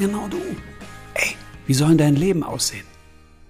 [0.00, 0.38] Genau du.
[1.12, 1.36] Ey,
[1.66, 2.86] wie soll denn dein Leben aussehen?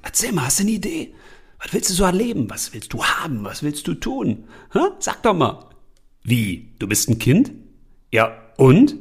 [0.03, 1.15] Erzähl mal, hast du eine Idee?
[1.63, 2.51] Was willst du so erleben?
[2.51, 3.45] Was willst du haben?
[3.45, 4.49] Was willst du tun?
[4.73, 4.81] Hä?
[4.99, 5.71] Sag doch mal.
[6.25, 6.75] Wie?
[6.81, 7.53] Du bist ein Kind?
[8.11, 8.97] Ja, und?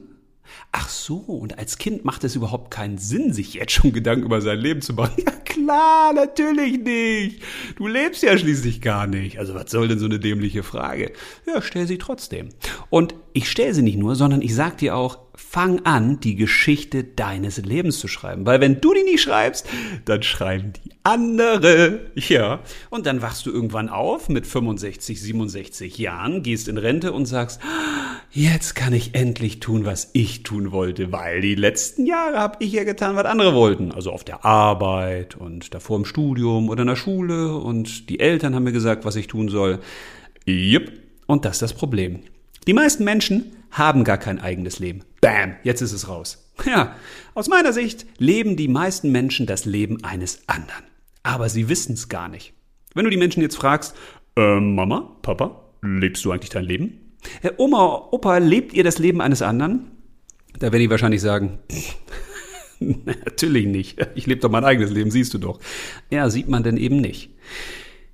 [0.71, 4.41] Ach so, und als Kind macht es überhaupt keinen Sinn, sich jetzt schon Gedanken über
[4.41, 5.23] sein Leben zu machen.
[5.29, 7.41] Ja klar, natürlich nicht.
[7.75, 9.39] Du lebst ja schließlich gar nicht.
[9.39, 11.11] Also was soll denn so eine dämliche Frage?
[11.45, 12.49] Ja, stell sie trotzdem.
[12.89, 17.03] Und ich stelle sie nicht nur, sondern ich sag dir auch, fang an, die Geschichte
[17.03, 18.45] deines Lebens zu schreiben.
[18.45, 19.67] Weil wenn du die nicht schreibst,
[20.05, 22.11] dann schreiben die andere.
[22.15, 22.59] Ja.
[22.89, 27.61] Und dann wachst du irgendwann auf mit 65, 67 Jahren, gehst in Rente und sagst,
[28.31, 32.71] jetzt kann ich endlich tun, was ich tun wollte, weil die letzten Jahre habe ich
[32.71, 33.91] ja getan, was andere wollten.
[33.91, 38.55] Also auf der Arbeit und davor im Studium oder in der Schule und die Eltern
[38.55, 39.79] haben mir gesagt, was ich tun soll.
[40.45, 40.91] Jupp.
[41.27, 42.21] Und das ist das Problem.
[42.67, 45.01] Die meisten Menschen haben gar kein eigenes Leben.
[45.21, 46.45] Bam, jetzt ist es raus.
[46.65, 46.95] Ja,
[47.35, 50.83] aus meiner Sicht leben die meisten Menschen das Leben eines anderen.
[51.23, 52.53] Aber sie wissen es gar nicht.
[52.93, 53.95] Wenn du die Menschen jetzt fragst,
[54.35, 57.08] äh, Mama, Papa, lebst du eigentlich dein Leben?
[57.57, 59.91] Oma, Opa, lebt ihr das Leben eines anderen?
[60.57, 61.59] Da werden die wahrscheinlich sagen,
[62.79, 63.99] natürlich nicht.
[64.15, 65.59] Ich lebe doch mein eigenes Leben, siehst du doch.
[66.09, 67.31] Ja, sieht man denn eben nicht.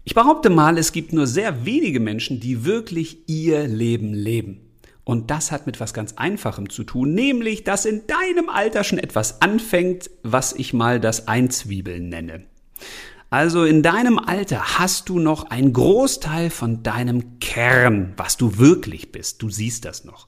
[0.03, 4.61] Ich behaupte mal, es gibt nur sehr wenige Menschen, die wirklich ihr Leben leben.
[5.03, 8.97] Und das hat mit was ganz Einfachem zu tun, nämlich, dass in deinem Alter schon
[8.97, 12.45] etwas anfängt, was ich mal das Einzwiebeln nenne.
[13.29, 19.11] Also in deinem Alter hast du noch einen Großteil von deinem Kern, was du wirklich
[19.11, 19.41] bist.
[19.41, 20.27] Du siehst das noch.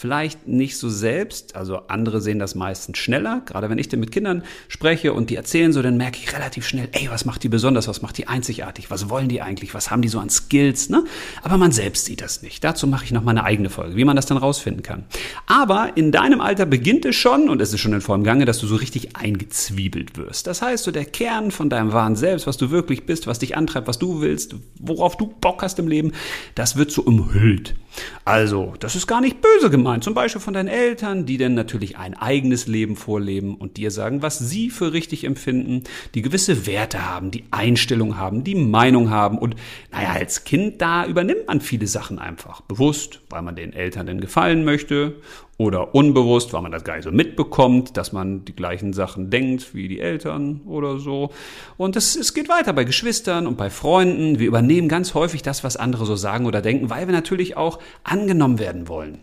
[0.00, 3.42] Vielleicht nicht so selbst, also andere sehen das meistens schneller.
[3.46, 6.68] Gerade wenn ich denn mit Kindern spreche und die erzählen so, dann merke ich relativ
[6.68, 9.90] schnell, ey, was macht die besonders, was macht die einzigartig, was wollen die eigentlich, was
[9.90, 11.02] haben die so an Skills, ne?
[11.42, 12.62] Aber man selbst sieht das nicht.
[12.62, 15.04] Dazu mache ich noch mal eine eigene Folge, wie man das dann rausfinden kann.
[15.46, 18.60] Aber in deinem Alter beginnt es schon und es ist schon in vollem Gange, dass
[18.60, 20.46] du so richtig eingezwiebelt wirst.
[20.46, 23.56] Das heißt, so der Kern von deinem wahren Selbst, was du wirklich bist, was dich
[23.56, 26.12] antreibt, was du willst, worauf du Bock hast im Leben,
[26.54, 27.74] das wird so umhüllt.
[28.24, 30.04] Also, das ist gar nicht böse gemeint.
[30.04, 34.22] Zum Beispiel von deinen Eltern, die denn natürlich ein eigenes Leben vorleben und dir sagen,
[34.22, 39.38] was sie für richtig empfinden, die gewisse Werte haben, die Einstellung haben, die Meinung haben.
[39.38, 39.56] Und
[39.92, 42.60] naja, als Kind, da übernimmt man viele Sachen einfach.
[42.62, 45.16] Bewusst, weil man den Eltern denn gefallen möchte
[45.58, 49.74] oder unbewusst, weil man das gar nicht so mitbekommt, dass man die gleichen Sachen denkt
[49.74, 51.32] wie die Eltern oder so.
[51.76, 54.38] Und es, es geht weiter bei Geschwistern und bei Freunden.
[54.38, 57.80] Wir übernehmen ganz häufig das, was andere so sagen oder denken, weil wir natürlich auch
[58.04, 59.18] angenommen werden wollen.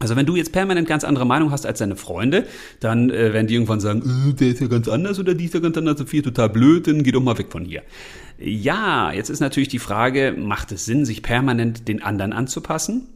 [0.00, 2.46] Also wenn du jetzt permanent ganz andere Meinung hast als deine Freunde,
[2.80, 5.54] dann äh, werden die irgendwann sagen, äh, der ist ja ganz anders oder die ist
[5.54, 7.82] ja ganz anders, Sophia, total blöd, dann geh doch mal weg von hier.
[8.38, 13.08] Ja, jetzt ist natürlich die Frage, macht es Sinn, sich permanent den anderen anzupassen?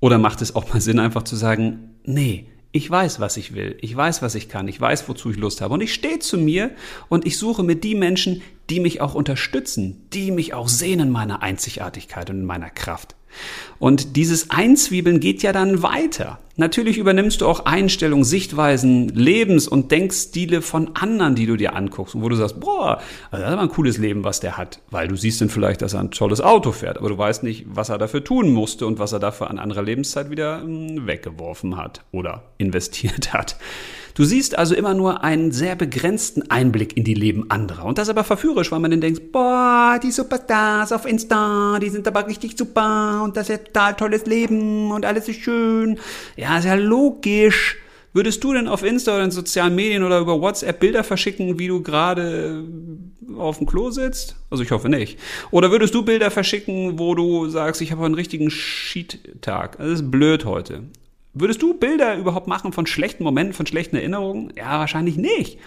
[0.00, 3.76] Oder macht es auch mal Sinn, einfach zu sagen, nee, ich weiß, was ich will,
[3.82, 5.74] ich weiß, was ich kann, ich weiß, wozu ich Lust habe.
[5.74, 6.70] Und ich stehe zu mir
[7.08, 11.10] und ich suche mir die Menschen, die mich auch unterstützen, die mich auch sehen in
[11.10, 13.14] meiner Einzigartigkeit und in meiner Kraft.
[13.78, 16.38] Und dieses Einzwiebeln geht ja dann weiter.
[16.56, 22.14] Natürlich übernimmst du auch Einstellungen, Sichtweisen, Lebens- und Denkstile von anderen, die du dir anguckst
[22.14, 23.00] und wo du sagst, boah,
[23.30, 24.80] also das ist aber ein cooles Leben, was der hat.
[24.90, 27.64] Weil du siehst dann vielleicht, dass er ein tolles Auto fährt, aber du weißt nicht,
[27.68, 31.76] was er dafür tun musste und was er dafür an anderer Lebenszeit wieder hm, weggeworfen
[31.78, 33.56] hat oder investiert hat.
[34.14, 37.84] Du siehst also immer nur einen sehr begrenzten Einblick in die Leben anderer.
[37.84, 42.06] Und das aber verführerisch, weil man dann denkt, boah, die Superstars auf Insta, die sind
[42.06, 45.98] aber richtig super und das ist ja total tolles Leben und alles ist schön.
[46.36, 47.78] Ja, ist ja logisch.
[48.14, 51.68] Würdest du denn auf Insta oder in sozialen Medien oder über WhatsApp Bilder verschicken, wie
[51.68, 52.62] du gerade
[53.38, 54.36] auf dem Klo sitzt?
[54.50, 55.18] Also ich hoffe nicht.
[55.50, 59.78] Oder würdest du Bilder verschicken, wo du sagst, ich habe einen richtigen Sheet-Tag?
[59.78, 60.82] Das ist blöd heute.
[61.34, 64.52] Würdest du Bilder überhaupt machen von schlechten Momenten, von schlechten Erinnerungen?
[64.56, 65.58] Ja, wahrscheinlich nicht.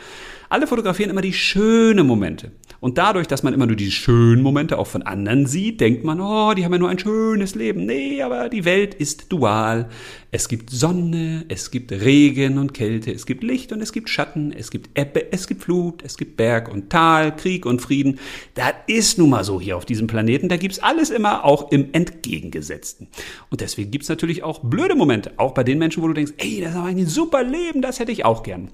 [0.49, 2.51] Alle fotografieren immer die schönen Momente.
[2.79, 6.19] Und dadurch, dass man immer nur die schönen Momente auch von anderen sieht, denkt man,
[6.19, 7.85] oh, die haben ja nur ein schönes Leben.
[7.85, 9.89] Nee, aber die Welt ist dual.
[10.29, 14.51] Es gibt Sonne, es gibt Regen und Kälte, es gibt Licht und es gibt Schatten,
[14.51, 18.19] es gibt Ebbe, es gibt Flut, es gibt Berg und Tal, Krieg und Frieden.
[18.53, 20.49] Das ist nun mal so hier auf diesem Planeten.
[20.49, 23.07] Da gibt's alles immer auch im Entgegengesetzten.
[23.49, 26.61] Und deswegen gibt's natürlich auch blöde Momente, auch bei den Menschen, wo du denkst, ey,
[26.61, 28.69] das ist aber ein super Leben, das hätte ich auch gern.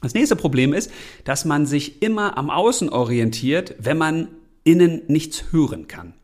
[0.00, 0.90] Das nächste Problem ist,
[1.24, 4.28] dass man sich immer am Außen orientiert, wenn man
[4.64, 6.14] innen nichts hören kann.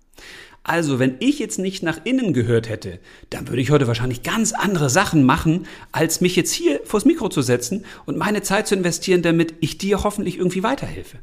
[0.67, 2.99] Also, wenn ich jetzt nicht nach innen gehört hätte,
[3.29, 7.29] dann würde ich heute wahrscheinlich ganz andere Sachen machen, als mich jetzt hier vors Mikro
[7.29, 11.19] zu setzen und meine Zeit zu investieren, damit ich dir hoffentlich irgendwie weiterhelfe.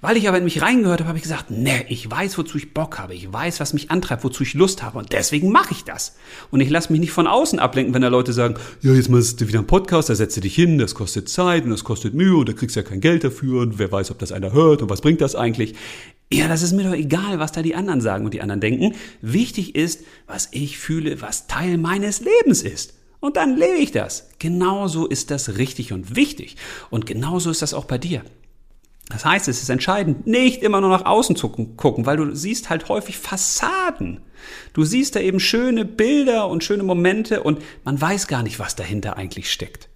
[0.00, 2.72] Weil ich aber in mich reingehört habe, habe ich gesagt, ne, ich weiß, wozu ich
[2.72, 3.14] Bock habe.
[3.14, 4.98] Ich weiß, was mich antreibt, wozu ich Lust habe.
[4.98, 6.16] Und deswegen mache ich das.
[6.50, 9.40] Und ich lasse mich nicht von außen ablenken, wenn da Leute sagen, ja, jetzt machst
[9.40, 12.14] du wieder einen Podcast, da setzt du dich hin, das kostet Zeit und das kostet
[12.14, 14.52] Mühe und da kriegst du ja kein Geld dafür und wer weiß, ob das einer
[14.52, 15.74] hört und was bringt das eigentlich.
[16.32, 18.94] Ja, das ist mir doch egal, was da die anderen sagen und die anderen denken.
[19.20, 22.94] Wichtig ist, was ich fühle, was Teil meines Lebens ist.
[23.18, 24.28] Und dann lebe ich das.
[24.38, 26.56] Genauso ist das richtig und wichtig.
[26.88, 28.22] Und genauso ist das auch bei dir.
[29.10, 32.70] Das heißt, es ist entscheidend, nicht immer nur nach außen zu gucken, weil du siehst
[32.70, 34.20] halt häufig Fassaden.
[34.72, 38.76] Du siehst da eben schöne Bilder und schöne Momente und man weiß gar nicht, was
[38.76, 39.88] dahinter eigentlich steckt.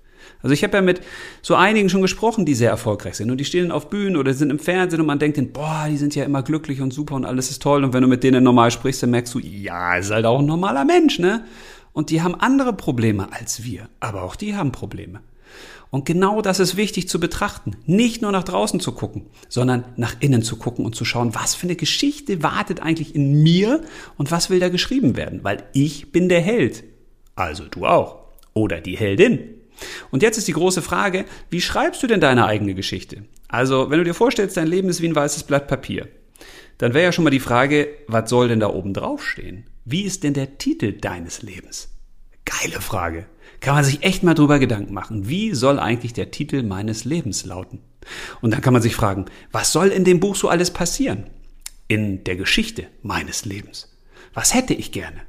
[0.43, 1.01] Also ich habe ja mit
[1.41, 4.51] so einigen schon gesprochen, die sehr erfolgreich sind und die stehen auf Bühnen oder sind
[4.51, 7.25] im Fernsehen und man denkt dann, boah, die sind ja immer glücklich und super und
[7.25, 10.11] alles ist toll und wenn du mit denen normal sprichst, dann merkst du, ja, ist
[10.11, 11.45] halt auch ein normaler Mensch, ne?
[11.95, 15.21] Und die haben andere Probleme als wir, aber auch die haben Probleme.
[15.91, 17.77] Und genau das ist wichtig zu betrachten.
[17.87, 21.55] Nicht nur nach draußen zu gucken, sondern nach innen zu gucken und zu schauen, was
[21.55, 23.81] für eine Geschichte wartet eigentlich in mir
[24.17, 25.45] und was will da geschrieben werden.
[25.45, 26.85] Weil ich bin der Held.
[27.37, 28.25] Also du auch.
[28.55, 29.41] Oder die Heldin.
[30.11, 33.25] Und jetzt ist die große Frage, wie schreibst du denn deine eigene Geschichte?
[33.49, 36.09] Also, wenn du dir vorstellst, dein Leben ist wie ein weißes Blatt Papier,
[36.79, 39.65] dann wäre ja schon mal die Frage, was soll denn da oben drauf stehen?
[39.85, 41.89] Wie ist denn der Titel deines Lebens?
[42.45, 43.27] Geile Frage.
[43.65, 45.27] Kann man sich echt mal drüber Gedanken machen.
[45.27, 47.79] Wie soll eigentlich der Titel meines Lebens lauten?
[48.43, 51.31] Und dann kann man sich fragen, was soll in dem Buch so alles passieren?
[51.89, 53.97] In der Geschichte meines Lebens.
[54.35, 55.23] Was hätte ich gerne?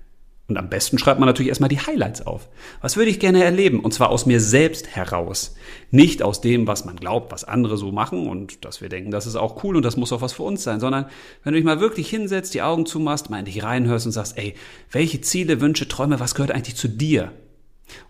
[0.50, 2.50] Und am besten schreibt man natürlich erstmal die Highlights auf.
[2.82, 3.80] Was würde ich gerne erleben?
[3.80, 5.56] Und zwar aus mir selbst heraus.
[5.90, 9.28] Nicht aus dem, was man glaubt, was andere so machen und dass wir denken, das
[9.28, 11.06] ist auch cool und das muss auch was für uns sein, sondern
[11.46, 14.38] wenn du dich mal wirklich hinsetzt, die Augen zumachst, mal in dich reinhörst und sagst,
[14.38, 14.56] ey,
[14.92, 17.32] welche Ziele, Wünsche, Träume, was gehört eigentlich zu dir?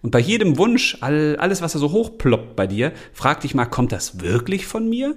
[0.02, 3.92] Und bei jedem Wunsch, alles, was da so hochploppt bei dir, frag dich mal, kommt
[3.92, 5.16] das wirklich von mir?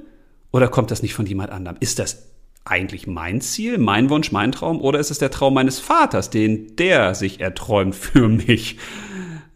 [0.51, 1.77] Oder kommt das nicht von jemand anderem?
[1.81, 2.29] Ist das
[2.65, 4.81] eigentlich mein Ziel, mein Wunsch, mein Traum?
[4.81, 8.79] Oder ist es der Traum meines Vaters, den der sich erträumt für mich?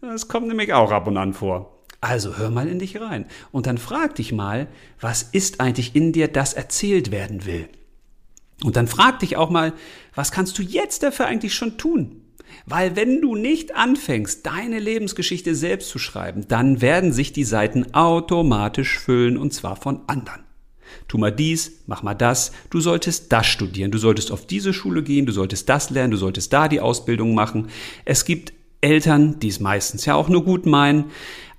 [0.01, 1.83] Das kommt nämlich auch ab und an vor.
[2.01, 4.67] Also hör mal in dich rein und dann frag dich mal,
[4.99, 7.69] was ist eigentlich in dir, das erzählt werden will?
[8.61, 9.71] Und dann frag dich auch mal,
[10.13, 12.22] was kannst du jetzt dafür eigentlich schon tun?
[12.65, 17.93] Weil wenn du nicht anfängst, deine Lebensgeschichte selbst zu schreiben, dann werden sich die Seiten
[17.93, 20.43] automatisch füllen und zwar von anderen.
[21.07, 25.03] Tu mal dies, mach mal das, du solltest das studieren, du solltest auf diese Schule
[25.03, 27.69] gehen, du solltest das lernen, du solltest da die Ausbildung machen.
[28.05, 31.05] Es gibt Eltern, die es meistens ja auch nur gut meinen,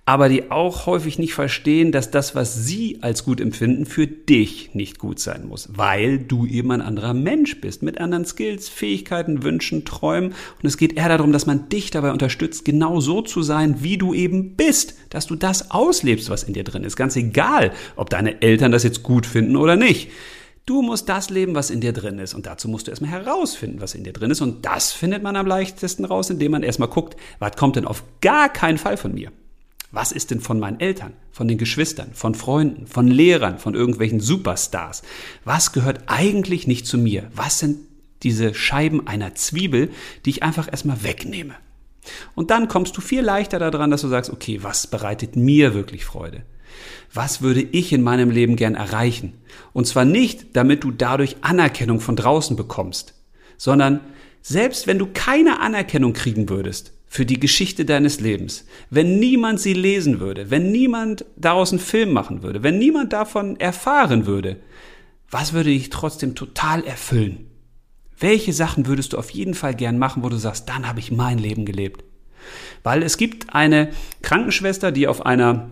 [0.06, 4.74] aber die auch häufig nicht verstehen, dass das, was sie als gut empfinden, für dich
[4.74, 9.42] nicht gut sein muss, weil du eben ein anderer Mensch bist, mit anderen Skills, Fähigkeiten,
[9.42, 10.30] Wünschen, Träumen.
[10.30, 13.96] Und es geht eher darum, dass man dich dabei unterstützt, genau so zu sein, wie
[13.96, 16.96] du eben bist, dass du das auslebst, was in dir drin ist.
[16.96, 20.10] Ganz egal, ob deine Eltern das jetzt gut finden oder nicht.
[20.66, 22.34] Du musst das leben, was in dir drin ist.
[22.34, 24.42] Und dazu musst du erstmal herausfinden, was in dir drin ist.
[24.42, 28.02] Und das findet man am leichtesten raus, indem man erstmal guckt, was kommt denn auf
[28.20, 29.30] gar keinen Fall von mir.
[29.94, 34.18] Was ist denn von meinen Eltern, von den Geschwistern, von Freunden, von Lehrern, von irgendwelchen
[34.18, 35.02] Superstars?
[35.44, 37.30] Was gehört eigentlich nicht zu mir?
[37.32, 37.78] Was sind
[38.24, 39.90] diese Scheiben einer Zwiebel,
[40.24, 41.54] die ich einfach erstmal wegnehme?
[42.34, 46.04] Und dann kommst du viel leichter daran, dass du sagst, okay, was bereitet mir wirklich
[46.04, 46.42] Freude?
[47.12, 49.34] Was würde ich in meinem Leben gern erreichen?
[49.72, 53.14] Und zwar nicht, damit du dadurch Anerkennung von draußen bekommst,
[53.56, 54.00] sondern
[54.42, 58.66] selbst wenn du keine Anerkennung kriegen würdest, für die Geschichte deines Lebens.
[58.90, 63.54] Wenn niemand sie lesen würde, wenn niemand daraus einen Film machen würde, wenn niemand davon
[63.60, 64.56] erfahren würde,
[65.30, 67.46] was würde dich trotzdem total erfüllen?
[68.18, 71.12] Welche Sachen würdest du auf jeden Fall gern machen, wo du sagst, dann habe ich
[71.12, 72.02] mein Leben gelebt?
[72.82, 73.90] Weil es gibt eine
[74.22, 75.70] Krankenschwester, die auf einer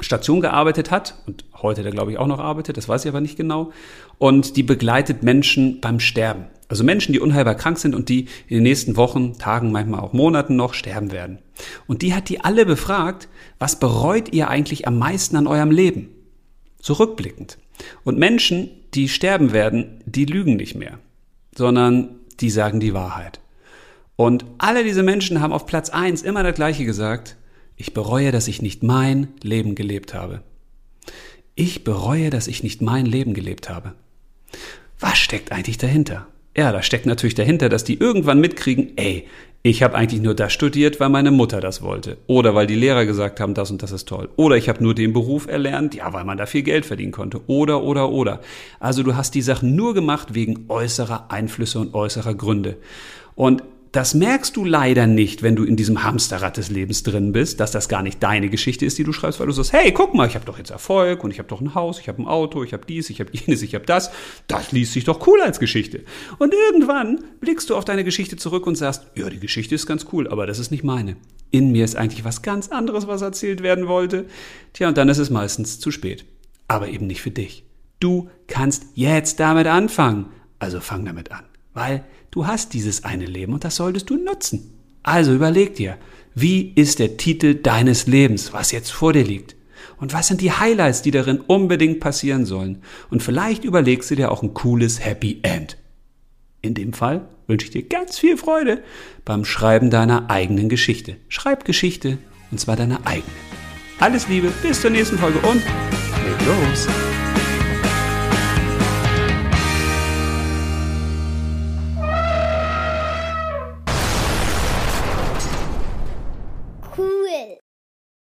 [0.00, 3.22] Station gearbeitet hat und heute da glaube ich auch noch arbeitet, das weiß ich aber
[3.22, 3.72] nicht genau,
[4.18, 6.48] und die begleitet Menschen beim Sterben.
[6.68, 10.12] Also Menschen, die unheilbar krank sind und die in den nächsten Wochen, Tagen, manchmal auch
[10.12, 11.38] Monaten noch sterben werden.
[11.86, 16.08] Und die hat die alle befragt, was bereut ihr eigentlich am meisten an eurem Leben?
[16.80, 17.58] Zurückblickend.
[18.04, 20.98] Und Menschen, die sterben werden, die lügen nicht mehr,
[21.54, 23.40] sondern die sagen die Wahrheit.
[24.16, 27.36] Und alle diese Menschen haben auf Platz eins immer das Gleiche gesagt.
[27.76, 30.42] Ich bereue, dass ich nicht mein Leben gelebt habe.
[31.54, 33.94] Ich bereue, dass ich nicht mein Leben gelebt habe.
[34.98, 36.26] Was steckt eigentlich dahinter?
[36.56, 39.26] Ja, da steckt natürlich dahinter, dass die irgendwann mitkriegen, ey,
[39.62, 42.18] ich habe eigentlich nur das studiert, weil meine Mutter das wollte.
[42.28, 44.28] Oder weil die Lehrer gesagt haben, das und das ist toll.
[44.36, 47.40] Oder ich habe nur den Beruf erlernt, ja, weil man da viel Geld verdienen konnte.
[47.48, 48.40] Oder, oder, oder.
[48.78, 52.76] Also du hast die Sachen nur gemacht wegen äußerer Einflüsse und äußerer Gründe.
[53.34, 53.64] Und
[53.96, 57.70] Das merkst du leider nicht, wenn du in diesem Hamsterrad des Lebens drin bist, dass
[57.70, 60.28] das gar nicht deine Geschichte ist, die du schreibst, weil du sagst, hey, guck mal,
[60.28, 62.62] ich habe doch jetzt Erfolg und ich habe doch ein Haus, ich habe ein Auto,
[62.62, 64.10] ich habe dies, ich habe jenes, ich habe das.
[64.48, 66.04] Das liest sich doch cool als Geschichte.
[66.36, 70.04] Und irgendwann blickst du auf deine Geschichte zurück und sagst, ja, die Geschichte ist ganz
[70.12, 71.16] cool, aber das ist nicht meine.
[71.50, 74.26] In mir ist eigentlich was ganz anderes, was erzählt werden wollte.
[74.74, 76.26] Tja, und dann ist es meistens zu spät.
[76.68, 77.64] Aber eben nicht für dich.
[77.98, 80.26] Du kannst jetzt damit anfangen.
[80.58, 81.44] Also fang damit an.
[81.72, 82.04] Weil
[82.36, 84.78] Du hast dieses eine Leben und das solltest du nutzen.
[85.02, 85.96] Also überleg dir,
[86.34, 89.56] wie ist der Titel deines Lebens, was jetzt vor dir liegt?
[89.96, 92.82] Und was sind die Highlights, die darin unbedingt passieren sollen?
[93.08, 95.78] Und vielleicht überlegst du dir auch ein cooles Happy End.
[96.60, 98.82] In dem Fall wünsche ich dir ganz viel Freude
[99.24, 101.16] beim Schreiben deiner eigenen Geschichte.
[101.28, 102.18] Schreib Geschichte
[102.50, 103.32] und zwar deiner eigenen.
[103.98, 106.86] Alles Liebe, bis zur nächsten Folge und leg los!